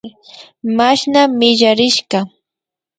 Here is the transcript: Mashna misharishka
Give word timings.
Mashna 0.77 1.21
misharishka 1.39 2.19